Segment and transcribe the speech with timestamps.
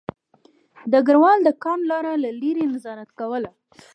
[0.91, 3.51] ډګروال د کان لاره له لیرې نظارت کوله